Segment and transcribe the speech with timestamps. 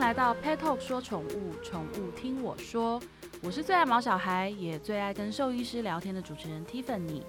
[0.00, 3.00] 来到 Pet Talk 说宠物，宠物听我说。
[3.42, 7.22] 我是最爱毛小孩，也最爱跟兽医师聊天的主持人 Tiffany。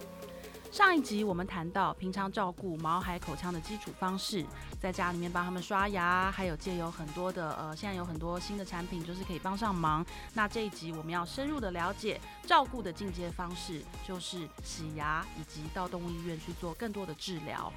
[0.72, 4.46] 上一集我们谈到平常照顾毛孩口腔的基础方式，
[4.80, 10.04] 在家里面帮他们刷牙，还有借由很多的呃，现在有很多新的产品，就是可以帮上忙。
[10.34, 17.72] 那这一集我们要深入的了解照顾的进阶方式，就是洗牙以及到动物医院去做更多的治疗。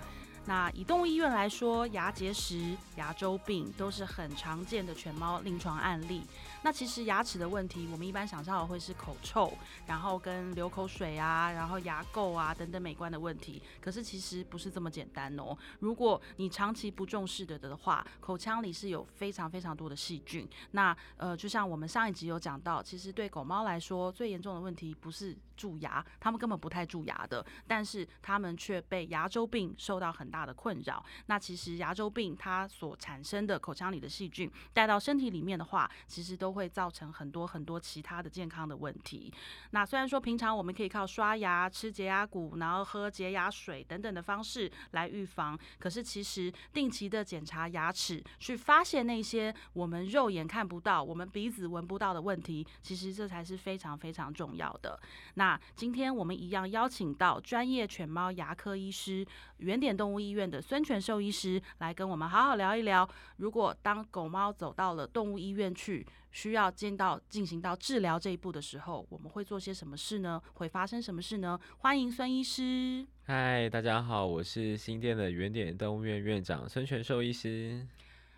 [0.47, 6.23] 那以动物医院来说，牙结石、牙周病都是很常见的犬猫临床案例。
[6.63, 9.53] 那其实牙齿的问题，我们一般想象的会是口臭，
[9.87, 13.63] 然后跟流口水啊，然后牙垢啊等等美观的问题。
[13.81, 15.57] 可是其实不是这么简单哦。
[15.81, 20.49] 如果你长期不重视的的话，口腔里是有非常非常多的细菌。
[20.73, 31.05] 那呃，就像我们上一集有讲到，其实对狗猫来说，最严重的问题不是蛀牙，他们根本不太蛀牙的，但是他们却被牙周病受到很大的困扰。
[31.27, 39.33] 那其实牙周病它所产生的口腔里的细菌带到身体里面的话，其实都会造成很多很多其他的健康的问题。
[39.71, 54.99] 那虽然说平常我们可以靠刷牙、吃洁牙骨，然后喝洁牙水等等的方式来预防，可是其实定期的检查牙齿，去发现那些我们肉眼看不到、我们鼻子闻不到的问题，其实这才是非常非常重要的。
[55.35, 55.44] 那
[55.75, 59.27] 今天我们一样邀请到专业犬猫牙科医师。
[59.59, 70.41] 原点动物医院的孙权兽医师来跟我们好好聊一聊，如果当狗猫走到了动物医院去，需要见到进行到治疗这一步的时候，我们会做些什么事呢？
[70.55, 71.59] 会发生什么事呢？
[71.79, 73.07] 欢迎孙医师。
[73.25, 77.87] 嗨，大家好，我是新店的原点动物院院长孙权兽医师。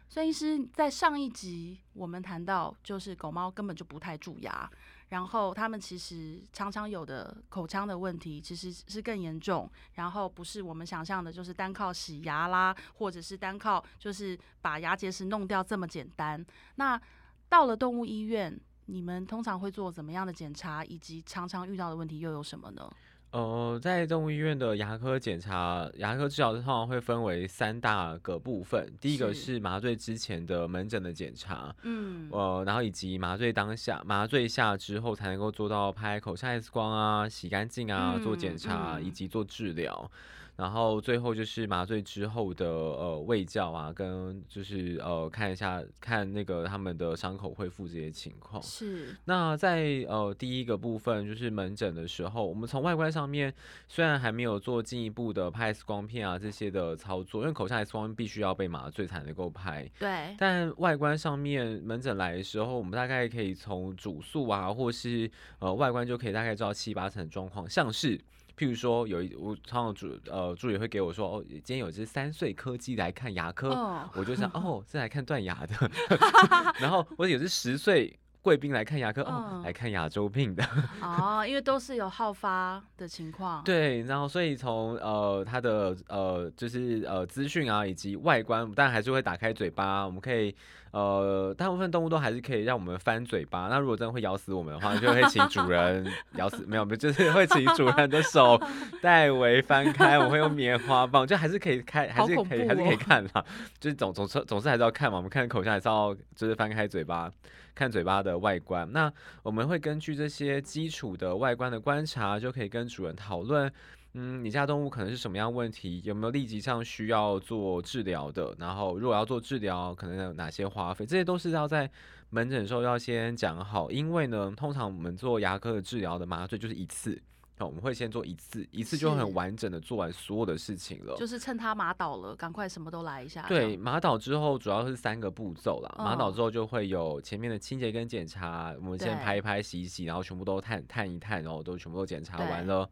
[0.09, 4.70] 孙医师在上一集我们谈到，就是狗猫根本就不太蛀牙。
[5.09, 9.70] 然后他们其实常常有的口腔的问题，其实是更严重。
[9.95, 16.45] 然后不是我们想象的，就是单靠洗牙啦，或者是单靠就是把牙结石弄掉这么简单。
[16.75, 17.01] 那
[17.48, 22.91] 到了动物医院，你们通常会做怎么样的检查，以及常常遇到的问题又有什么呢？
[23.33, 28.91] 呃，在动物医院的牙科检查、牙科治疗通常会分为三大个部分。
[28.98, 40.11] 第一个是麻醉之前的门诊的检查，嗯，呃，然后以及麻醉当下、麻醉下之后才能够做到拍口腔 X 光啊、洗干净啊、做检查以及做治疗。
[40.56, 48.62] 然后最后就是麻醉之后的呃胃教啊，跟就是呃看一下看那个他们的伤口恢复这些情况。
[48.62, 49.14] 是。
[49.27, 53.52] 那在呃第一个部分就是门诊的时候，我们从外观上面
[53.86, 59.86] 虽然还没有做进一步的拍 X 光片啊这些的操作，因为口腔 X 光必须要被麻醉才能够拍。
[59.98, 60.34] 对。
[60.38, 68.18] 但外观上面门诊来的时候，我们大概可以从主诉啊，或是呃外观就可以大概知道七八成的状况，像是。
[68.56, 73.68] 譬如说，有一我常常助呃助理会给我说，哦，今天有只三岁柯基来看牙科，
[74.14, 75.90] 我就想，哦，是来看断牙的。
[76.80, 80.64] 然后或者有只十岁贵宾来看牙科，哦，来看牙周病的。
[81.02, 83.61] 哦，因为都是有好发的情况。
[83.64, 90.55] 对，然后所以从呃他的呃就是呃资讯啊，以及外观，但还是会打开嘴巴，我们可以。
[90.92, 93.67] 呃，大部分动物都还是可以让我们翻嘴巴。
[93.68, 96.64] 那如果真的会咬死我们的话，就会请主人 咬死。
[96.67, 98.58] 没有，没有，就是会请主人的手
[99.02, 100.18] 代为翻开。
[100.18, 103.45] 我会用棉花棒，就还是可以开，还是可以，还是可以看啦。
[103.79, 105.18] 就是总总是总是还是要看嘛。
[105.18, 107.30] 我们看口腔还是要就是翻开嘴巴，
[107.74, 108.91] 看嘴巴的外观。
[108.92, 113.73] 那我们会根据这些基础的外观的观察，就可以跟主人讨论。
[114.19, 116.01] 嗯，你家动物可能是什么样问题？
[116.02, 118.57] 有没有立即上需要做治疗的？
[118.58, 121.05] 然后如果要做治疗，可能有哪些花费？
[121.05, 121.91] 这些都是要在
[122.30, 123.91] 门诊时候要先讲好。
[123.91, 127.20] 因为呢，通常我们做牙科的治疗的麻醉就是一次，
[127.64, 131.14] 我们会先做一次，一次就很完整的做完所有的事情了。
[131.17, 133.46] 就是趁他麻倒了，赶快什么都来一下。
[133.49, 135.94] 对，麻倒之后主要是三个步骤啦。
[135.99, 142.88] 麻倒之后就会有前面的清洁跟检查，我们先拍一拍、洗一洗，然后全部都探探一探，然后都全部都检查完了。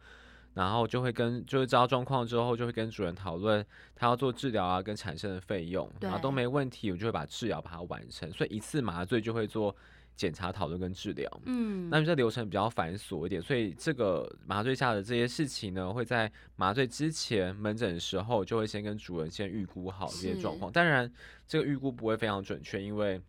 [0.55, 8.33] 然后就会跟就是知道状况之后，就会跟主人讨论他要做治疗啊，跟产生的费用，然后都没问题，我就会把治疗把它完成。
[8.33, 9.75] 所以一次麻醉就会做
[10.17, 11.41] 检查、讨论跟治疗。
[11.47, 20.71] 嗯，那这流程比较繁琐一点，所以这个麻醉下的这些事情呢，会在麻醉之前门诊的时候就会先跟主人先预估好这些状况。
[20.71, 21.11] 当然，
[21.47, 23.21] 这个预估不会非常准确，因为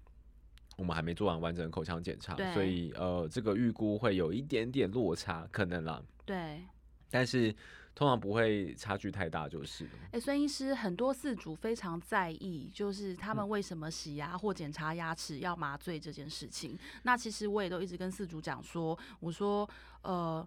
[0.77, 6.01] 我们还没做完完整的口腔检查，所以呃，这个预估会有一点点落差，可能啦。
[6.25, 6.61] 对。
[7.09, 7.55] 但是
[7.95, 9.87] 通常不会差距太大，就是。
[10.11, 16.77] 哎，孙医师，很多饲主非常在意，就是他们为什么洗牙或检查牙齿要麻醉这件事情。
[17.03, 19.67] 那其实我也都一直跟饲主讲说，我说，
[20.01, 20.45] 呃，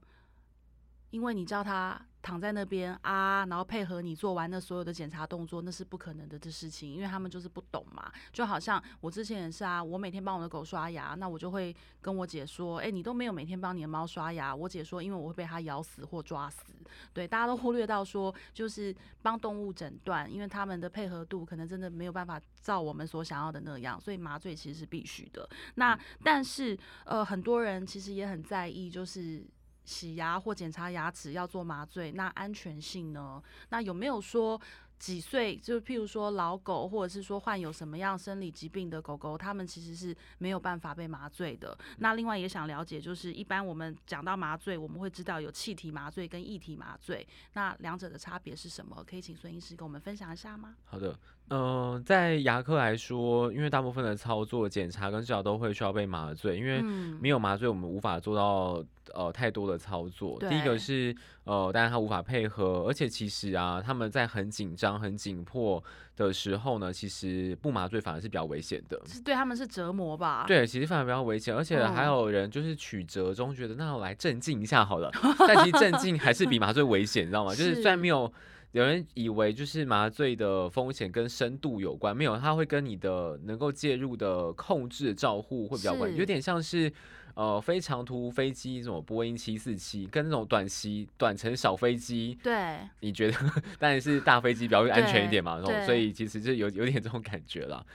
[1.10, 8.12] 因为你叫他躺在那边啊，然后配合你做完那所有的检查动作，那是不可能的的事情，因为他们就是不懂嘛。
[8.32, 14.54] 就好像我之前也是啊，我每天帮我的狗刷牙，那我就会跟我姐说，哎，你都没有每天帮你的猫刷牙。
[14.54, 16.74] 我姐说，因为我会被它咬死或抓死。
[17.14, 25.48] 对，大家都忽略到说，就是帮动物诊断，因为他们的配合度可能真的没有办法照我们所想要的那样，所以麻醉其实是必须的。
[25.76, 29.46] 那但是呃，很多人其实也很在意，就是。
[29.88, 33.42] 洗牙或检查牙齿要做麻醉，那安全性呢？
[33.70, 34.60] 那有没有说？
[34.98, 41.78] 几岁就譬如说老狗，或者是说患有什么样生理疾病的狗狗，它们其实是没有办法被麻醉的。
[41.98, 49.04] 那另外也想了解，就是一般我们讲到麻醉，我们会知道有气体麻醉跟液体麻醉，那两者的差别是什么？
[49.08, 50.74] 可以请孙医师跟我们分享一下吗？
[50.84, 51.16] 好的，
[51.50, 56.82] 嗯，在牙科来说，因为大部分的操作、检查跟治疗都会需要被麻醉，因为
[57.20, 58.84] 没有麻醉，我们无法做到
[59.14, 60.38] 呃太多的操作。
[60.40, 61.14] 第一个是
[61.44, 64.98] 呃，当然他无法配合，而且其实啊，他们在很紧张。
[64.98, 65.82] 很紧迫
[66.16, 70.44] 的时候呢，其实不麻醉反而是比较危险的，是对他们是折磨吧？
[70.46, 75.10] 对，其实反而比较危险，而且还有人就是曲折中觉得那我来镇静一下好了，
[75.46, 77.54] 但其实镇静还是比麻醉危险，你知道吗？
[77.54, 78.30] 就是虽然没有
[78.78, 86.92] 有人以为就是麻醉的风险跟深度有关，没有，它会跟你的能够介入的控制照护会比较关，有点像是。
[87.34, 93.38] 呃，非长途飞机，什么波音七四七，跟那种短期短程小飞机，对，你觉得
[93.78, 95.56] 当然是大飞机比较安全一点嘛？
[95.56, 97.86] 然后，所以其实就有有点这种感觉了。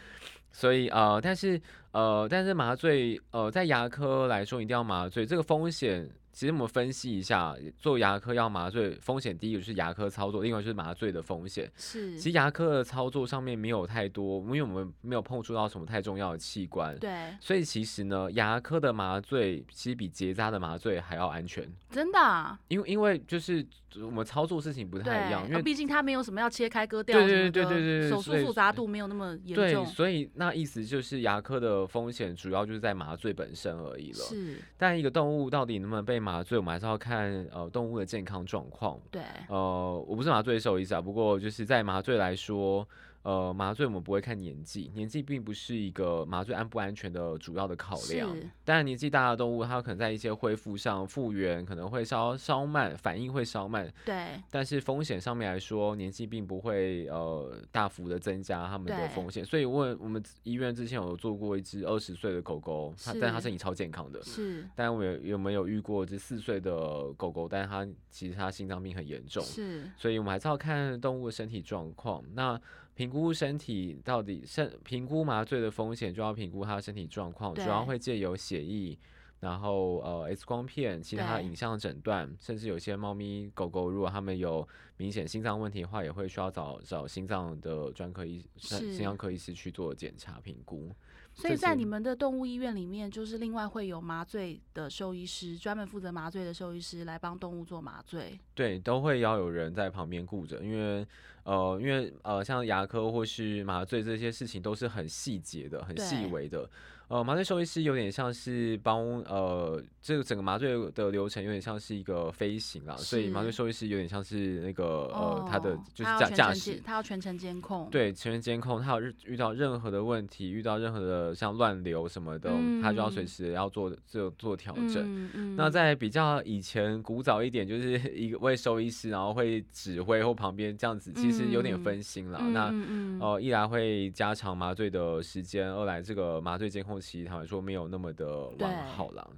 [0.54, 6.10] 所以呃，但是呃，但是麻醉呃，在牙科来说，一定要麻醉，这个风险。
[6.34, 11.72] 其实我们分析一下，做牙科要麻醉风险，第一个就是牙科操作，另外就是麻醉的风险。
[11.78, 16.98] 是，其实牙科的操作上面没有太多，因为我们没有碰触到什么太重要的器官。
[16.98, 17.36] 对。
[17.40, 21.72] 所以其实呢，牙科的麻醉其实比结扎的麻醉还要安全。
[21.92, 22.58] 真的？
[22.68, 23.66] 因为因为就是
[24.02, 29.86] 我们操作事情不太一样，因为毕竟它没有什么要切开割掉，对对对对对，手术复杂度没有那么严重。
[29.86, 34.18] 对，所以那意思就是牙科的风险主要就是在麻醉本身而已了。
[34.18, 34.58] 是。
[34.78, 36.98] 但一个动物到底能不能被麻醉，我们还是要。
[37.04, 42.88] 看呃动物的健康状况，对，呃我不是麻醉兽医师啊，不过就是在麻醉来说。
[43.24, 48.30] 呃，麻醉我们不会看年纪，年纪并不是一个麻醉安不安全的主要的考量。
[48.66, 53.90] 当然，年纪大的动物，它可能在一些恢复上复原可能会稍稍慢，反应会稍慢。
[54.04, 54.42] 对。
[54.52, 59.44] 但是风险上面来说，年纪并不会呃大幅的增加他们的风险。
[59.46, 64.22] 所以问我们医院之前有做过一只二十岁的狗狗，它但它身体超健康的。
[64.22, 64.68] 是。
[64.76, 69.42] 但我有有没有遇过这四岁的狗狗，但是它其实它心脏病很严重。
[69.42, 69.90] 是。
[69.98, 72.22] 所以我们还是要看动物的身体状况。
[72.34, 72.60] 那。
[72.96, 78.98] 评估身体到底身评估麻醉的风险，就要评估它的身体状况，主要会借由血液，
[79.40, 84.68] 然后呃 X 光片，其他影像诊断，甚至有些猫咪狗狗，如果它们有
[84.98, 90.92] 明显心脏问题的话，也会需要找找心脏的专科医心脏科医师去做检查评估。
[91.36, 98.40] 所以在你们的动物医院里面，就是另外会有麻醉的兽医师，专门负责麻醉的兽医师来帮动物做麻醉。
[98.54, 101.04] 对，都会要有人在旁边顾着，因为
[101.44, 106.70] 呃，因为呃，像牙科或是麻醉这些事情都是很细节的、很细微的。
[107.10, 122.50] 呃，麻醉兽医师有点像是帮呃，这个整个麻醉的流程有点像是一个飞行啊，所以麻醉兽医师有点像是那个呃，他的就是驾驾驶，他要全程监控，对，全程监控，他有遇到任何的问题，遇到任何的像乱流什么的，
[122.82, 125.56] 他就要随时要做做做调整。
[125.56, 132.40] 那在比较以前古早一点，就是一个位兽医师，然后会指挥或旁边这样子，其实有点分心了。
[132.52, 132.74] 那
[133.20, 137.00] 呃，一来会加长麻醉的时间，二来这个麻醉监控。
[137.00, 139.30] 其实坦白说没有那么的完好了，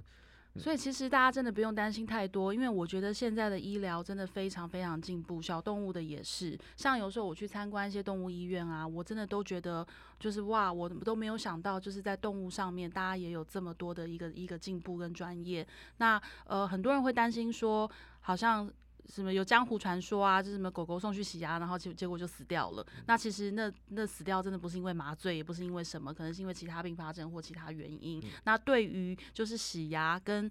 [0.56, 6.58] 所以其实大家真的不用担心太多，因为我觉得现在的医疗真的非常非常进步，小动物的也是。
[6.76, 9.86] 像有时候我去参观一些动物医院啊，我真的都觉得
[10.18, 15.66] 就是哇，我都没有想到就是在动物上面大家也有这么多的一个一个进步跟专业。
[15.98, 18.70] 那呃，很多人会担心说，好像。
[19.08, 20.42] 什么有江湖传说啊？
[20.42, 22.86] 就是什么狗狗送去洗牙，然后结结果就死掉了。
[23.06, 28.22] 那其实那那死掉真的不是因为麻醉，也不是因为什么，可能是因为其他并发症或其他原因。
[28.44, 30.50] 那对于就是洗牙跟。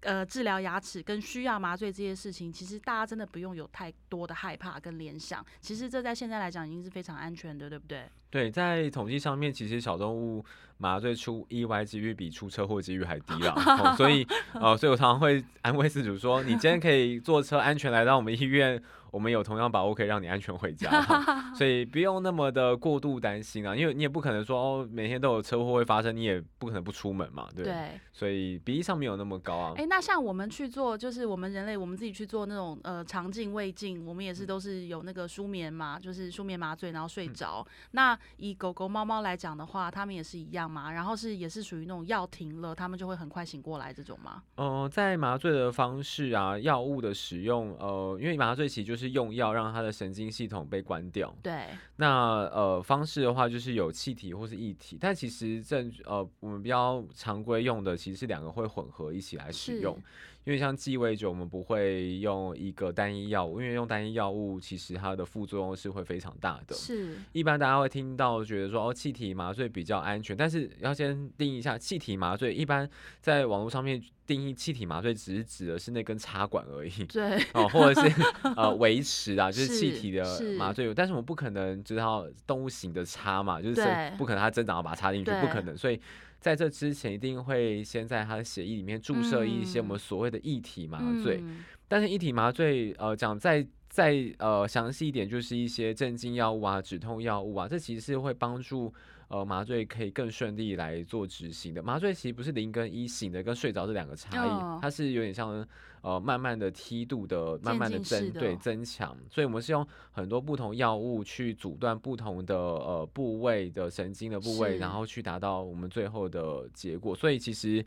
[0.00, 5.44] 呃，治疗牙齿跟需要麻醉这些事情，其实大家真的不用有太多的害怕跟联想。
[5.60, 8.08] 其实这在现在来讲已经是非常安全的，对不对？
[8.30, 10.44] 对，在统计上面，其实小动物
[10.76, 13.54] 麻醉出意外几率比出车祸几率还低了。
[13.96, 20.90] 所以，呃，所以我常常会安慰饲主说：“你今天可以坐车安全来到我们医院。”我们有同样把握可以让你安全回家，
[21.56, 27.64] 所以不用那么的过度担心啊，因为你也不可能说哦，每天都有车祸会发生，你也不可能不出门嘛，对。
[27.64, 28.00] 对。
[28.12, 29.72] 所以比例上没有那么高啊。
[29.76, 37.66] 哎，那像我们去做，就是我们人类我们自己去做那种呃肠镜、胃镜，我们也是都是有那个舒眠嘛，就是舒眠麻醉，然后睡着。
[37.92, 44.42] 那以狗狗、猫猫来讲的话，它们也是一样嘛，然后是也是属于那种药停了，它们就会很快醒过来这种吗？
[44.56, 51.34] 嗯，在麻醉的方式啊，药物的使用，呃，因为麻醉其实就是用药让它的神经系统被关掉。
[51.42, 51.68] 对。
[51.96, 52.08] 那
[52.52, 59.98] 呃方式的话，就是有气体或是液体，但其实正呃我们比较常规用的其实是两个会混合一起来使用。
[60.44, 66.76] 因为像鸡尾酒，我们不会用一个单一药物，因为用单一药物，其实它的副作用是会非常大的。
[66.76, 72.54] 是，一般大家会听到觉得说哦，气体麻醉比较安全，但是要先定义一下气体麻醉。
[72.54, 72.88] 一般
[73.20, 77.04] 在网络上面定义气体麻醉，只是指的是那根插管而已。
[77.06, 78.22] 对，哦，或者是
[78.56, 80.24] 呃维持啊，就是气体的
[80.56, 80.94] 麻醉。
[80.94, 83.82] 但是我们不可能知道动物型的插嘛，就是
[84.16, 86.00] 不可能它增长要把它插进去，不可能，所以。
[86.40, 91.42] 在这之前，一定会先在他的血液里面注射一些我们所谓的液体麻醉。
[91.88, 98.92] 但是液体麻醉，呃，讲再再呃详细一点，就是一些镇静药物啊、止痛药物啊，这其实是会帮助。
[99.28, 101.82] 呃，麻醉可以更顺利来做执行的。
[101.82, 105.66] 麻醉其实不是零跟一，醒的跟睡着这两个差异，它是有点像
[106.00, 109.16] 呃慢慢的梯度的，慢慢的增对增强。
[109.28, 117.12] 所以我们是用很多不同药物去阻断不同的呃部位的神经的部位，然后去达到我们最后的结果。
[117.12, 117.84] 所以其实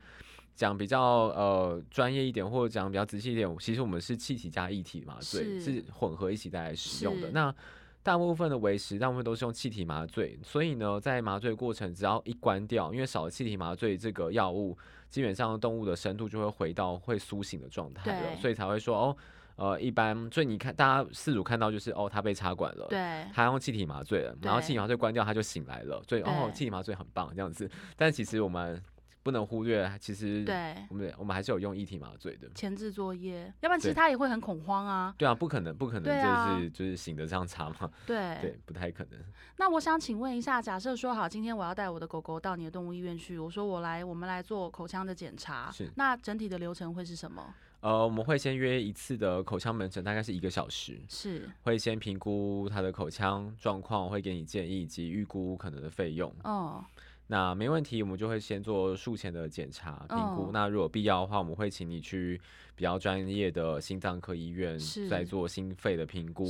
[0.56, 7.32] 讲比较呃专业一点，或者讲比较仔细一点，其实我们是气体加液体麻醉，是混合一起在使用的。
[7.32, 7.56] 那
[8.02, 14.78] 大部分的维持，大部分都是用气体麻醉，所以呢，在麻醉过程只要一关掉，因为少了气体麻醉这个药物，
[15.10, 19.18] 基本上动物的深度就会回到会苏醒的状态了，所以才会说哦，
[19.58, 28.82] 呃，一般，所以你看，大家四组看到就是哦，它被插管了，对，它用气体麻醉了，然后气体麻醉关掉，它就醒来了，所以哦，气体麻醉很棒这样子，但其实我们。
[29.30, 35.14] 不能忽略，其实对，我们我们还是有用液体麻醉的前置作业，要不然其实他也会很恐慌啊。
[35.20, 37.92] 对啊，不可能，不可能，就是就是醒的这样查嘛。
[38.08, 39.20] 对对，不太可能。
[39.58, 47.54] 那我想请问一下，假设说好，今天我要带我的狗狗到你的动物医院去，我说我来，我们来做口腔的检查，是那整体的流程会是什么？
[47.82, 56.34] 呃，我们会先约一次的口腔门诊，大概是一个小时，是会先评估他的口腔状况，会给你建议以及预估可能的费用。
[56.44, 56.84] 哦。
[57.32, 60.50] 那没问题，我们就会先做术前的检查评估。
[60.52, 62.42] 那如果必要的话，我们会请你去
[62.76, 64.76] 比较专业的心脏科医院，
[65.08, 66.48] 再做心肺的评估。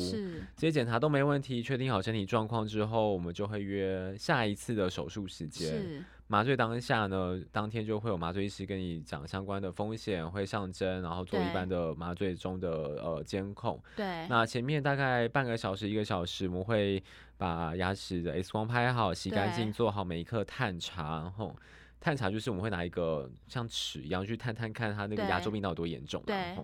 [0.55, 6.05] 这些检查都没问题，确定好身体状况之后，我们就会约下一次的手术时间。
[6.31, 12.69] 麻醉当下呢，当天就会有麻醉医师跟你讲相关的风险，会上针，然后做一般的麻醉中的
[13.03, 13.81] 呃监控。
[13.95, 14.27] 对。
[14.29, 17.03] 那前面大概半个小时、一个小时，我们会
[17.35, 21.21] 把牙齿的 X 光拍好、洗干净，做好每一颗探查。
[21.21, 21.55] 然后
[21.99, 26.21] 探查就是我们会拿一个像尺一样去探探看它那个牙周病到底多严重。
[26.27, 26.55] 对。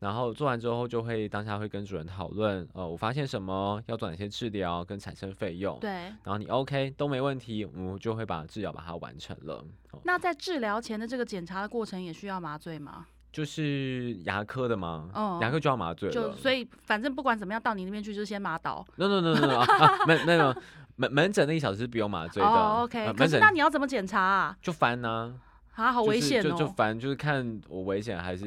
[0.00, 5.78] 然后做完之后，就会当下会跟主人讨论，呃，我发现什么，要做哪些治疗，跟产生费用。
[5.78, 5.90] 对。
[5.90, 9.62] 然后你 OK 都没问题，我们就会把治疗把它完成了。
[10.04, 13.06] 那在治疗前的这个检查的过程也需要麻醉吗？
[13.30, 15.10] 就是牙科的吗？
[15.14, 15.38] 哦。
[15.42, 16.12] 牙科就要麻醉了。
[16.14, 18.82] 就所以反正不管怎么样，到你那边去就先麻倒。
[18.96, 19.66] No no no no 啊，
[20.06, 20.62] 门那个
[20.96, 22.48] 门门诊那一小时是不用麻醉的。
[22.48, 23.12] 哦 OK。
[23.12, 24.56] 可是那你要怎么检查啊？
[24.62, 25.34] 就翻呢。
[25.80, 26.50] 啊，好危险哦！
[26.50, 28.44] 就就反正就是看我危险还是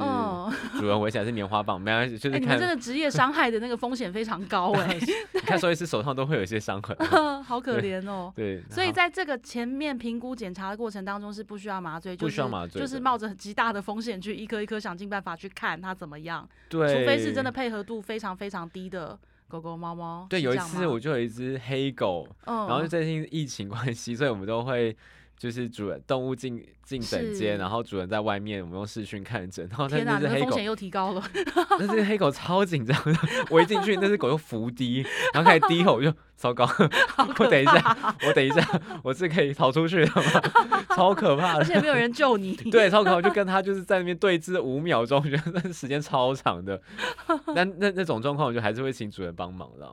[0.77, 2.41] 主人危险，还是棉花棒，没关系，就是看。
[2.41, 4.99] 你们这个职业伤害的那个风险非常高 哎。
[5.31, 6.95] 你看，所以是手上都会有一些伤痕。
[7.43, 8.31] 好可怜哦。
[8.35, 8.61] 对。
[8.69, 16.47] 所以在这个前面评估检查的过程当中是不需要麻醉，不需要麻醉，就是冒着极大的风险去一颗一颗想尽办法去看它怎么样。
[16.69, 16.87] 对。
[16.87, 20.27] 除非是真的配合度非常非常低的狗狗猫猫。
[20.29, 24.95] 对，有一次我就有一只黑狗，然后最近疫情关系，所以我们都会。
[25.43, 29.67] 就是主人动物进进诊间，然后主人在外面，我们用视讯看诊。
[29.67, 31.21] 然后那只黑狗风险又提高了。
[31.77, 33.13] 那只黑狗超紧张的，
[33.49, 36.65] 我一进去，那只狗又伏低，然后开始低吼，就糟糕。
[37.37, 38.65] 我等一下，我等一下，
[39.03, 40.85] 我是可以逃出去的吗？
[40.95, 42.55] 超可怕的，而且没有人救你。
[42.71, 46.81] 对，超可怕，就跟他就是在那边对峙五秒钟，我觉得那时间超长的。
[47.53, 49.85] 那那那种状况，我觉得还是会请主人帮忙的。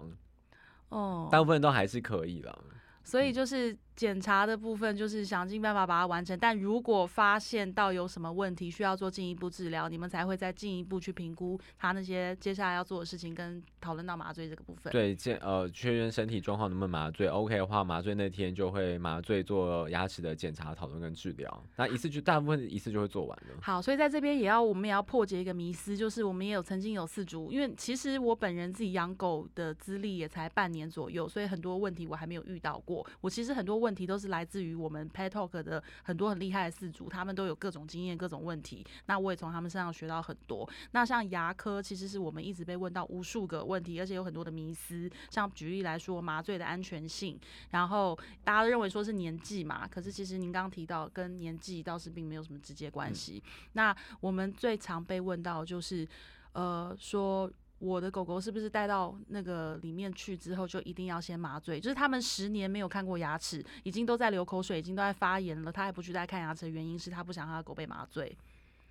[0.90, 2.56] 哦，大部分都还是可以的。
[3.02, 6.38] 所以就是检查的部分，就是想尽办法把它完成。
[6.38, 14.90] 但如果发现到有什么问题，需要做进一步治疗，你们才会再进一步去评估他那些接下来要做的事情，跟讨论到麻醉这个部分。
[14.90, 21.62] 对，健呃确认身体状况能不能麻醉，OK 的话，麻醉那天就会麻醉做牙齿的检查、讨论跟治疗。
[21.76, 23.58] 那一次就大部分一次就会做完了。
[23.60, 33.06] 好，所以在这边也要我们也要破解一个迷思，就是我们也有曾经有四组，因为其实我本人自己养狗的资历也才半年左右，所以很多问题我还没有遇到过。
[33.20, 38.86] 我其实很多问问题都是来自于我们 Pet Talk 的很多很厉害的饲主，他们都有各种经验、各种问题。
[39.06, 40.68] 那我也从他们身上学到很多。
[40.92, 45.10] 那像牙科，其实是我们一直被问到无数个问题，而且有很多的迷思。
[45.28, 47.36] 像举例来说，麻醉的安全性，
[47.70, 53.42] 然后大家都认为说是年纪嘛，可是其实您刚刚提到跟年纪倒是并没有什么直接关系。
[53.72, 56.06] 那我们最常被问到就是，
[56.52, 57.50] 呃，说。
[57.80, 61.80] 我的狗狗是不是带到那个里面去之后就一定要先麻醉？
[61.80, 68.36] 就是他们十年没有看过牙齿，已经都在流口水，已经都在发炎了，他还不去再看牙齿的原因是他不想他的狗被麻醉。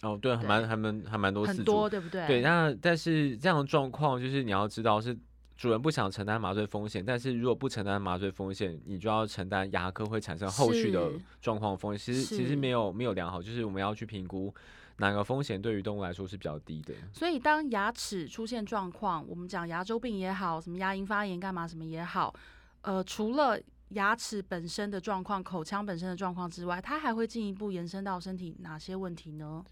[0.02, 2.26] 哦，对，还蛮还蛮还蛮多很多，对不对？
[2.26, 5.16] 对，那但是这样的状况就是你要知道是
[5.56, 12.16] 主人不想承担麻醉风险，但是如果不承担麻醉风险，你就要承担牙科会产生后续的状况风险。
[12.16, 14.52] 其实其实没有没有良好，就是我们要去评估。
[15.00, 16.94] 哪个风险对于动物来说是比较低的？
[17.14, 22.34] 所以当牙齿出现状况，我们讲牙周病也好，什么牙龈发炎干嘛什么也好，
[22.82, 29.64] 呃，除了牙齿本身的状况、口腔本身的状况之外，它还会进一步延伸到身体哪些问题呢？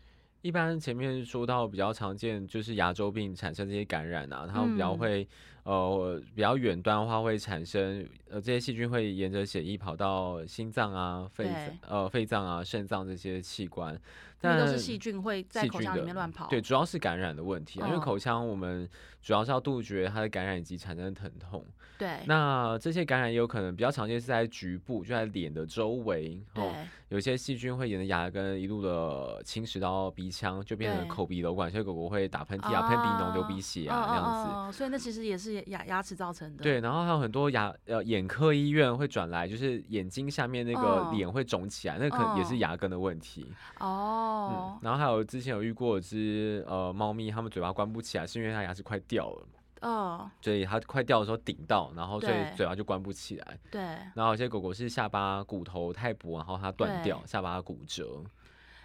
[0.42, 5.28] 一般前面说到比较常见就是牙周病产生这些感染啊，它们比较会
[5.68, 11.50] 呃比较远端的话会产生呃这些细菌会沿着血液跑到心脏啊、肺
[11.88, 14.00] 呃肺脏啊、肾脏这些器官。
[14.40, 17.88] 但都是细菌会在口腔里面乱跑，对，主要是感染的问题啊。
[17.88, 18.88] 因为口腔我们
[19.20, 21.66] 主要是要杜绝它的感染以及产生疼痛。
[21.98, 26.40] 对，那这些感染也有可能比较常见是在局部，就在脸的周围。
[26.54, 26.64] 对，
[27.10, 34.52] 有些细菌会沿着牙根一路的侵蚀到鼻腔，就变成口鼻瘘管，所以狗狗会打喷嚏啊、喷鼻脓、流鼻血啊那样子。
[34.52, 36.64] 哦所以那其实也是牙牙齿造成的。
[36.64, 43.52] 对，然后还有很多牙呃眼科医院会转来，就是眼睛下面那个脸会肿起来，那可能也是牙根的问题。
[43.80, 44.50] 哦。
[44.50, 49.48] 嗯，然后还有之前有遇过一只呃猫咪，它们嘴巴关不起来，是因为它牙齿快掉了。
[49.82, 53.60] 哦，所以它快掉的时候顶到，然后所以嘴巴就关不起来。
[53.70, 53.82] 对。
[54.16, 58.24] 然后有些狗狗是下巴骨头太薄，然后它断掉，下巴骨折。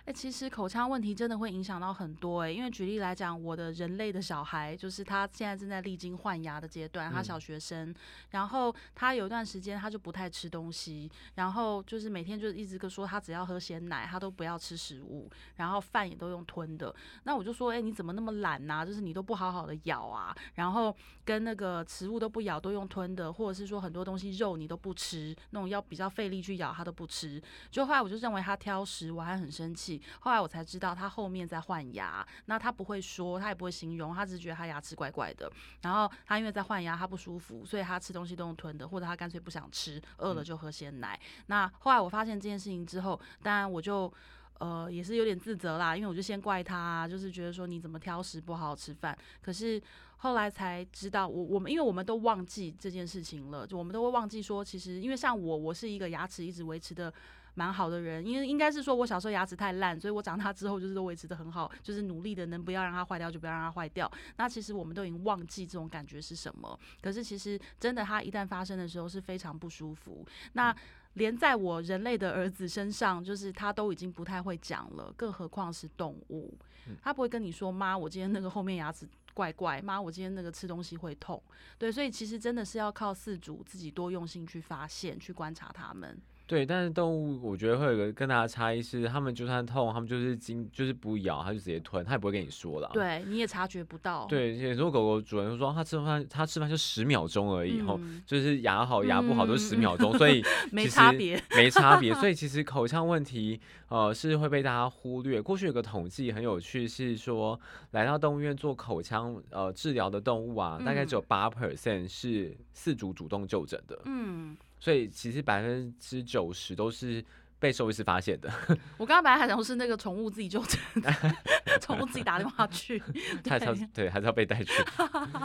[0.04, 7.94] 哎，其实口腔问题真的会影响到很多哎，因为举例来讲，我的人类的小孩，就是他现在正在历经换牙的阶段，他小学生，
[8.30, 16.92] 然后他有一段时间他就不太吃东西，然后就是每天就一直跟说他只要喝鲜奶，他都不要吃食物，然后饭也都用吞的。
[17.22, 18.84] 那我就说，哎，你怎么那么懒呐？
[18.84, 20.92] 就是你都不好好的咬啊，然后
[21.24, 27.40] 跟那个食物都不咬，都用吞的，或者是说很多东西肉你都不吃，那种要比较费力去咬他都不吃。
[27.70, 29.91] 就后来我就认为他挑食，我还很生气。
[30.20, 32.26] 后来我才知道，他后面在换牙。
[32.46, 35.50] 那他不会说，他也不会形容，他只是觉得他牙齿怪怪的。
[35.82, 41.18] 然后他因为在换牙，他不舒服，所以他吃东西都用吞的，或者他干脆不想吃，饿了就喝鲜奶。
[41.46, 44.12] 那后来我发现这件事情之后，当然我就
[44.58, 49.16] 呃也是有点自责啦，因为我就先怪他，就是觉得说你怎么挑食，不好好吃饭。
[49.40, 49.80] 可是
[50.18, 57.12] 后来才知道，我我们因为我们都忘记这件事情了，就我们都会忘记说，其实因为像我，我是一个牙齿一直维持的。
[57.54, 64.10] 蛮好的人，因为应该是说我小时候牙齿太烂，所以我长大之后就是都维持的很好，就是努力的能不要让它坏掉就不要让它坏掉。
[64.36, 70.26] 那其实我们都已经忘记这种感觉是什么，可是其实真的它一旦发生的时候是非常不舒服。
[70.54, 70.74] 那
[71.14, 76.56] 连在我人类的儿子身上，就是他都已经不太会讲了，更何况是动物，
[77.02, 81.42] 他不会跟你说妈，我今天那个后面牙齿怪怪，妈，我今天那个吃东西会痛。
[81.76, 86.18] 对，所以其实真的是要靠饲主自己多用心去发现、去观察他们。
[86.52, 92.90] 对，但是动物我觉得会有个更大的差异是，他们就算痛，他们就是经就是不咬，他就直接吞，他也不会跟你说了。
[92.92, 94.26] 对，你也察觉不到。
[94.26, 102.12] 对，有时候狗狗主人就说他吃饭，他吃饭就十秒钟而已，后就是牙好牙不好都是十秒钟，所以没差别，没差别。
[102.16, 105.40] 所以其实口腔问题呃是会被大家忽略。
[105.40, 107.58] 过去有个统计很有趣，是说
[107.92, 113.98] 来到动物院做口腔呃治疗的动物啊，大概只有八 percent 是饲主主动就诊的。
[114.04, 114.54] 嗯。
[114.82, 117.24] 所以其实百分之九十都是
[117.60, 118.52] 被兽医师发现的。
[118.98, 120.80] 我刚刚本来还想是那个宠物自己就诊，
[121.80, 123.00] 宠物自己打电话去，
[123.48, 124.72] 还是要对，还是要被带去。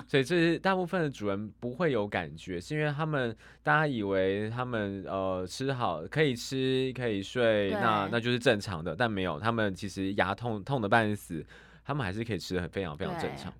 [0.07, 11.45] 所以这是大部分的主人不会有感觉，是因为他们大家以为他们呃吃好可以吃可以睡，那那就是正常的，但没有，他们其实牙痛痛的半死，
[11.85, 13.53] 他们还是可以吃的很非常非常正常。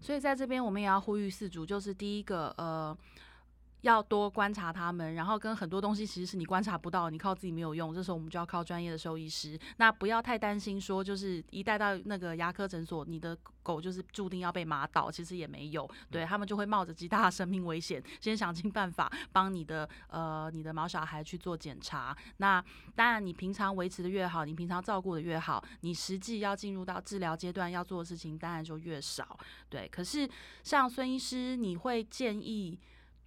[0.00, 2.96] 所以在这边我们也要呼吁饲主，就是第一个呃。
[3.82, 7.94] 要多观察他们，然后跟很多东西其实是你观察不到，你靠自己没有用。
[7.94, 9.58] 这时候我们就要靠专业的兽医师。
[9.76, 15.88] 那不要太担心，说就是一带到那个牙科诊所，你的狗就是注定要被麻倒，其实也没有。
[16.10, 22.16] 对他们就会冒着极大的生命危险，先想尽办法帮你的呃你的毛小孩去做检查。
[22.38, 22.62] 那
[22.96, 29.38] 当然，你平常维持的越好，你平常照顾的越好，你实际要进入到治疗阶段要做的事情当然就越少。
[29.68, 30.28] 对，可是
[30.64, 32.76] 像孙医师，你会建议？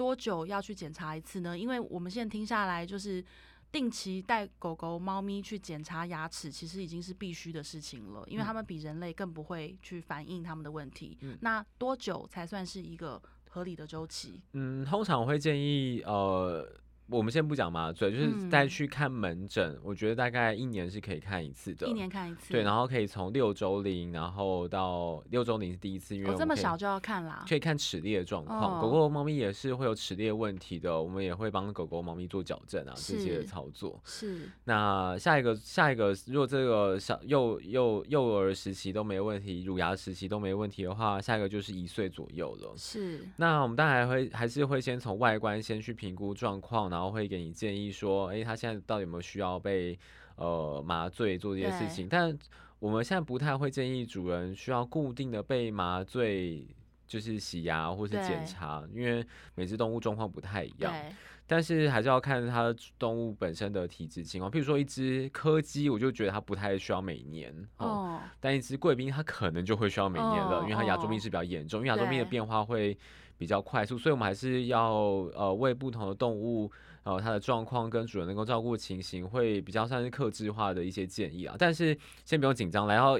[0.02, 1.56] 多久要去检查一次呢？
[1.56, 3.24] 因为我们现在听下来，就是
[3.72, 11.20] 定期带狗狗、猫咪去检查牙齿，其实已经是必须的事情了，因为嗯他们比人类更不会去反映他们的问题。
[11.22, 14.42] 嗯那多久才算是一个合理的周期？
[14.54, 16.68] 嗯，通常我会建议，呃，
[17.12, 21.88] 我们先不讲麻醉，就是嗯再去看门诊，我觉得大概一年是可以看一次的。
[21.88, 22.54] 一年看一次。
[22.54, 27.46] 对，然后可以从六周龄，然后到六周龄是第一次，因为这么小就要看啦。
[27.48, 34.00] 可以看齿列的状况，狗哦狗、猫咪也是会有齿列问题的，我们也会帮狗狗、猫咪做矫正啊这些的操作。
[34.06, 42.74] 是，那下一个，下一个，如果这个小幼幼幼儿时期都没问题，乳牙时期都没问题的话，下一个就是一岁左右了。
[42.78, 49.98] 是，那我们当然还会还是会先从外观先去评估状况，然后会给你建议说，诶，他现在到底有没有需要被
[50.36, 52.08] 呃麻醉做这些事情？
[52.10, 52.38] 但
[52.80, 56.66] 我们现在不太会建议主人需要固定的被麻醉，
[57.06, 60.92] 就是洗牙或是检查，因为每只动物状况不太一样。
[60.92, 61.14] 对，
[61.46, 64.50] 但是还是要看它动物本身的体质情况。
[64.50, 72.98] 譬如说一只柯基，我就觉得它不太需要每年哦，哦，但一只贵宾它可能就会需要每年了，哦因为它牙周哦病是比较严重，因为牙周病的变化会
[73.38, 74.92] 比较快速，所以我们还是要
[75.36, 76.72] 呃为不同的动物。
[77.04, 83.20] 然后，它的状况跟主人能够照顾情形会比较算是克制化的一些建议啊，但是先不用紧张，来到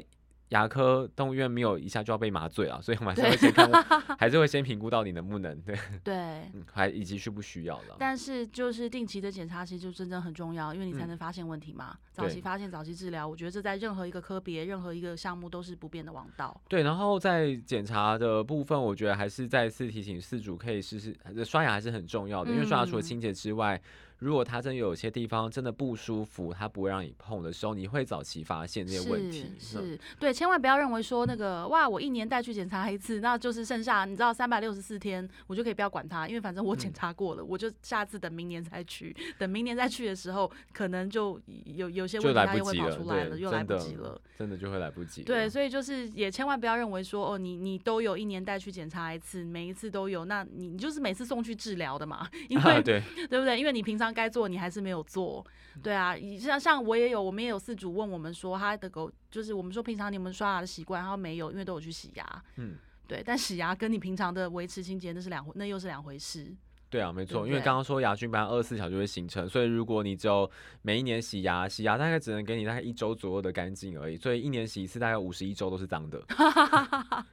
[0.52, 3.72] 牙科动物医院没有一下就要被麻醉啊，所以我们还是会先看，
[4.20, 6.16] 还是会先评估到你能不能对，对。
[6.54, 7.96] 嗯，还以及需不需要了。
[7.98, 11.98] 但是就是定期的检查，其实就真正很重要，因为你才嗯能发现问题嘛。
[12.12, 16.62] 早期发现，早期治疗，我觉得这在任何一个科别、任何一个项目都是不变的王道。
[16.68, 23.82] 对，然后在检查的部分，我觉得还是再次提醒饲主可以试试呃刷牙还是很重要的，因为刷牙除了嗯清洁之外，
[24.22, 29.46] 如果它真有些地方真的不舒服，它不会让你碰的时候，你会早期发现这些问题。
[29.50, 44.22] 嗯是是，对，千万不要认为说那个哇，我一年带去检查一次，那就是剩下你知道三百六十四天，我就可以不要管它，因为反正我检嗯查过了，我就下次等明年再去，等明年再去的时候，可能就有有些问题它又会跑出来了，又来不及了。
[44.38, 45.26] 真的就会来不及了。
[45.26, 53.60] 对，所以就是也千万不要认为说哦，你你都有一年带去检查一次，每一次都有，那你你就是每次送去治疗的嘛， 因为、 啊，对，对不对？
[53.60, 55.46] 因为你平常该做你还是没有做，
[55.82, 56.16] 对啊。
[56.16, 62.76] 以像像我也有，我们也有饲主问我们说，他的狗就是我们说平常你们刷牙的习惯，他说没有，因为都有去洗牙，嗯，
[63.08, 63.24] 对。
[63.26, 66.56] 但洗牙跟你平常的维持清洁那是两回，那又是两回事。
[66.90, 70.50] 对啊，没错，对对因为刚刚说牙菌斑二十四小时就会形成，所以如果你只有
[70.82, 76.22] 每一年洗牙，洗牙大概只能给你大概一周左右的干净而已，所以一年洗一次，大概五十一周都是脏的。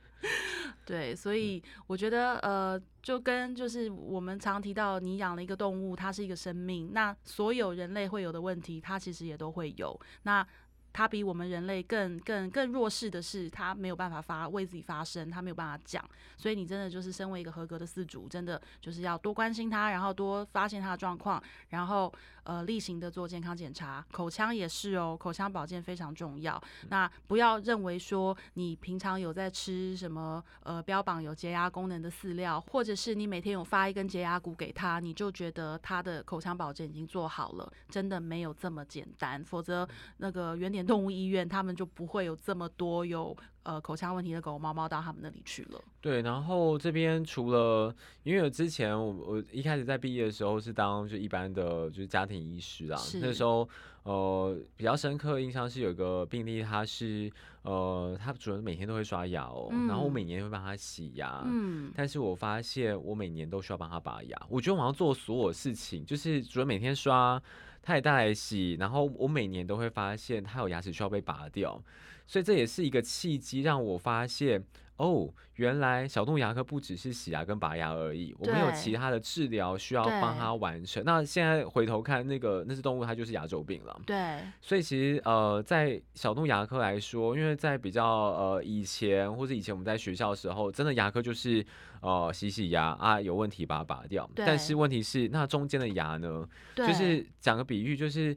[0.88, 10.01] 对，所以我觉得呃，就跟就是我们常提到，你养了一个动物，它是一个生命，那所有人类会有的问题，它其实也都会有。
[10.22, 10.46] 那
[10.90, 16.03] 它比我们人类更更更弱势的是，它没有办法发为自己发声，它没有办法讲。
[16.38, 22.11] 所以你真的就是身为一个合格的饲主，真的就是要多关心它，然后多发现它的状况，然后
[22.48, 24.04] 呃例行的做健康检查。
[24.11, 26.61] 口腔也是哦，口腔保健非常重要。
[26.88, 39.44] 那不要认为说你平常有在吃什么呃标榜有洁牙功能的饲料，或者是你每天有发一根洁牙骨给他，你就觉得他的口腔保健已经做好了，真的没有这么简单。
[39.44, 43.37] 否则那个原点动物医院他们就不会有这么多有
[43.68, 45.78] 呃口腔问题的狗狗猫猫到他们那里去了。
[46.00, 53.68] 对，然后这边除了，因为我之前我我一开始在毕业的时候是当就一般的就是家庭医师啊，那时候
[54.04, 60.12] 呃比较深刻印象是有一个病例，他是呃他主人每天都会刷牙哦，然后我嗯。
[60.12, 67.40] 每年会帮他洗牙，嗯，但是我发现我每年都需要帮他拔牙，我觉得我好像做所有事情，就是主人每天刷，
[67.83, 71.81] 他也带来洗，然后我每年都会发现他有牙齿需要被拔掉，
[72.28, 74.62] 所以这也是一个契机，让我发现
[74.98, 81.02] 哦，原来小动物牙科不只是洗牙跟拔牙而已，我们有其他的治疗需要帮对他完成。
[81.06, 83.98] 那现在回头看，那个那只动物它就是牙周病了。
[84.04, 91.64] 对，所以其实呃，在小动物牙科来说，因为在比较呃以前或者以前我们在学校的时候，真的牙科就是
[92.02, 94.28] 呃洗洗牙啊，有问题把它拔掉。
[94.34, 98.36] 但是问题是，那中间的牙呢，对，就是讲个比喻，就是。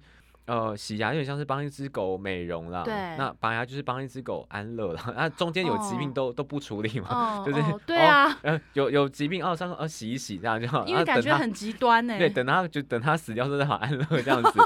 [0.52, 5.02] 呃，洗牙有点像是帮一只狗美容啦，对那拔牙就是帮一只狗安乐啦。
[5.16, 14.60] 那中间有疾病哦都、都不处理嘛，哦 就是哦对哦啊，呃，有有疾病哦，上呃洗一洗这样就好，因为感觉很极端呢、对，等他就等他死掉之后再好安乐这样子。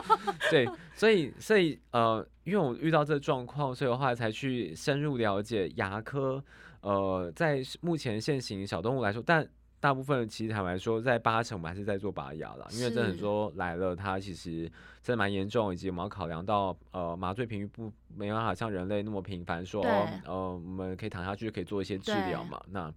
[0.49, 6.43] 对， 所以所以呃，因为我遇到这个状况，所以我后来才去深入了解牙科。
[6.81, 9.47] 呃，在目前现行小动物来说，但
[9.85, 14.63] 大部分其实坦白说，在八成我们还是在做拔牙了，因为真的是说来了，它其实
[15.03, 22.91] 真的蛮严重，以及我们要考量到呃麻醉频率不没办法像人类那么频繁说，哦呃，我们可以躺下去就可以做一些治疗嘛，那。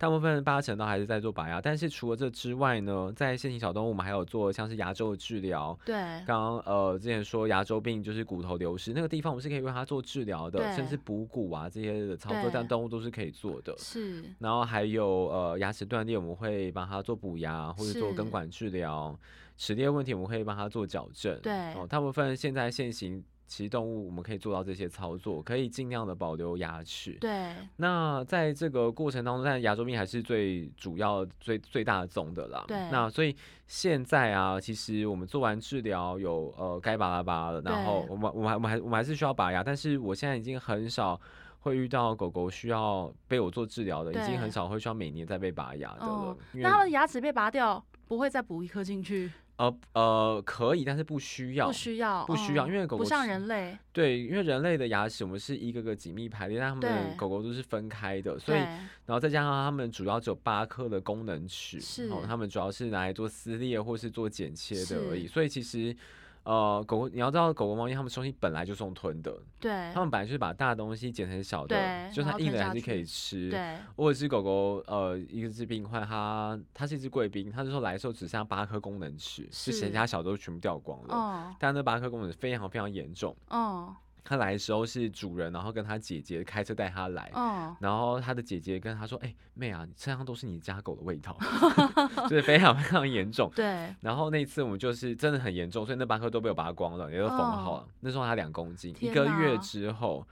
[0.00, 1.60] 大部分八成都还是在做拔牙。
[1.60, 5.78] 但是除了这之外呢，在现行小动物，我们还有做像是牙周的治疗。
[5.84, 5.94] 对，
[6.26, 13.76] 刚刚呃之前说牙周病就是骨头流失那个地方，我们是可以为它做治疗的，甚至补骨啊这些的操作，但动物都是可以做的。
[13.76, 19.14] 是，然后还有呃牙齿断裂，我们会帮它做补牙或者做根管治疗；
[19.58, 21.38] 齿列问题，我们会帮它做矫正。
[21.42, 27.18] 对哦，大部分现在现行其实动物我们可以做到这些操作，可以尽量的保留牙齿。
[27.20, 32.64] 对，那在这个过程当中，但牙周病还是最主要、最最大的宗的啦。
[32.68, 33.34] 对那所以
[33.66, 41.20] 现在啊，其实我们做完治疗有呃该拔拉拔了，然后我们我们还我们还我们还是需要拔牙，但是我现在已经很少。
[41.62, 49.30] 会遇到狗狗需要被我做治疗的，已对经很少会需要每年再被拔牙的了那它的牙齿被拔掉，不会再补一颗进去？
[49.60, 51.72] 呃呃可以，但是不需要不。
[51.72, 65.26] 需要，不需要嗯因为狗狗不像人类，对，因为人类的牙齿我们是一个个紧密排列，但它们的狗狗都是分开的，所以然后再加上它们主要只有八颗的功能齿，是哦，它们主要是拿来做撕裂或是做剪切的而已。
[65.26, 65.94] 所以其实，
[66.42, 73.50] 呃，狗狗你要知道，狗狗、猫咪它们东西本来就是用吞的，对它们本来就是把大的东西剪成小的，就算硬的还是可以吃。
[73.50, 81.14] 对或者是狗狗，呃，一个是病患，它它是一只贵宾，它就说来的时候只剩下八颗功能齿，就是其他小都全部掉光了。
[81.14, 83.36] 哦但那八颗功能非常非常严重。
[83.50, 83.94] 嗯
[84.24, 91.36] 他来的时候是主人，然后跟他姐姐开车带他来，嗯，然后他的姐姐跟他说：“哎、妹啊，你身上都是你家狗的味道，
[92.28, 93.94] 就是非常非常严重。”对。
[94.00, 97.76] 然后那次我们就是真的很严重，所以那八颗都被我拔光了，也都缝好哦。
[97.78, 97.88] 了。
[98.00, 100.26] 那时候他两公斤，一个月之后，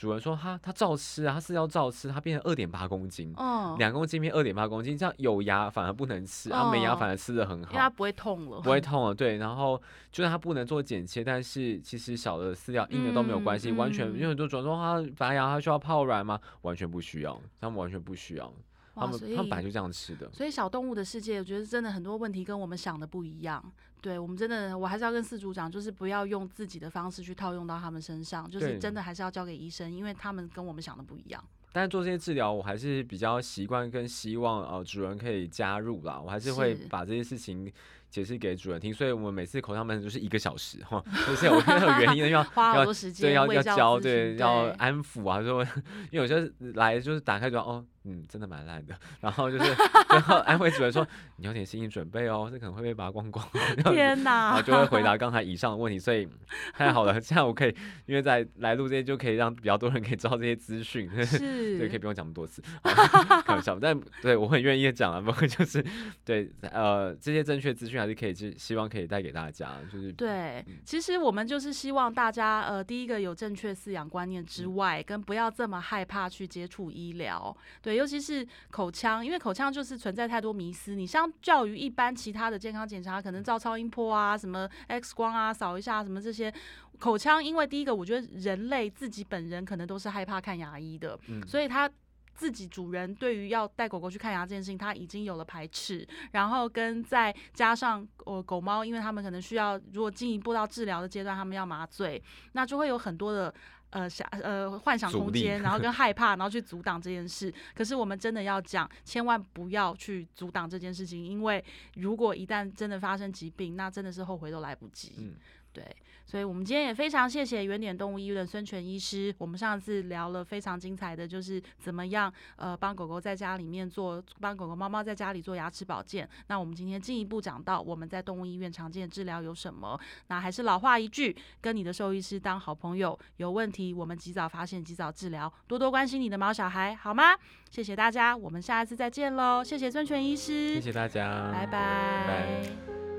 [0.00, 7.78] 主人说他他照吃啊，他是要照吃，它变成二点八公斤，嗯，两公斤变二点八公斤，这样有牙反而不能吃，啊没牙哦反而吃的很好因为。
[7.78, 9.36] 它不会痛了，不会痛了， 对。
[9.36, 9.76] 然后
[10.10, 16.40] 就算它不能做剪切，但是其实小的饲料硬的都没有关系，嗯完全嗯因为很多主人说他拔牙它需要泡软吗？
[16.62, 18.50] 完全不需要，他们完全不需要，
[18.94, 20.30] 他们他们本来就这样吃的。
[20.32, 23.62] 所以小动物的世界，我觉得真的很多问题跟我们想的不一样。
[24.00, 31.44] 对我们真的，我还是要跟四组长，就是不要用自己的方式去套用到他们身上，就是真的还是要交给医生，因为他们跟我们想的不一样。
[31.72, 37.70] 但是做这些治疗，我还是比较习惯跟希望呃主人可以加入啦，我还是会把这些事情
[38.08, 38.92] 解释给主人听。
[38.92, 45.62] 所以我们每次口腔门诊就是一个小时哈，而且我有原因的 要花好要多时间，对，要要教，对，询要安抚啊，说，
[46.10, 49.74] 因为有些来就是打开就哦，嗯，真的蛮烂的， 然后就是
[50.08, 53.46] 然后安慰主人说，你有点心理准备哦，这可能会被拔光光，
[53.92, 54.62] 天然后！
[54.62, 56.26] 就会回答刚才以上的问题，所以
[56.74, 57.74] 太好了，这样我可以，
[58.06, 65.84] 因为在来录这些就可以让比较多人可以知道这些资讯，是，对，可以不用讲那么多次， 好开玩笑，但对我很愿意讲啊，不过就是
[66.24, 74.70] 对，呃，这些正确资讯还是可以，是希望可以带给大家，就是对嗯，其实我们就是希望大家，呃，第一个有正确饲养观念之嗯。
[74.76, 77.54] 外，跟不要这么害怕去接触医疗。
[77.82, 80.94] 对，尤其是口腔，因为口腔就是存在太多迷思。
[80.94, 86.52] 你相较于一般其他的健康检查，可能照超音波啊、什么 X 光啊、扫一下什么这些，
[86.98, 91.90] 口腔，因为第一个，我觉得人类自己本人可能都是害怕看牙医的，嗯所以他。
[92.32, 102.22] 自己主人对于要带狗狗去看牙这件事情，他已经有了排斥，然后跟再加上呃狗猫，因为他们可能需要，如果进一步到治疗的阶段，他们要麻醉，
[102.52, 103.54] 那就会有很多的
[103.90, 107.52] 呃想呃幻想空间，然后 跟害怕，然后去阻挡这件事。
[107.74, 115.12] 可是我们真的要讲，千万不要去阻挡这件事情，因为如果一旦真的发生疾病，那真的是后悔都来不及。
[115.18, 115.34] 嗯
[115.72, 115.84] 对，
[116.26, 119.32] 所以我们今天也非常谢谢原点动物医院的孙权医师。
[119.38, 126.28] 我们上次聊了非常精彩的，就是怎么样呃帮狗狗在家里面做，帮狗狗猫猫在家里做牙齿保健。
[126.48, 129.98] 那我们今天进一步讲到我们在动物医院常见的治疗有什么。
[130.26, 137.36] 那还是老话一句，跟你的兽医师当好朋友，有问题我们及早发现，及早治疗，多多关心你的猫小孩，好吗？
[137.70, 139.62] 谢谢大家，我们下一次再见喽！
[139.62, 143.09] 谢谢孙权医师，谢谢大家，拜拜拜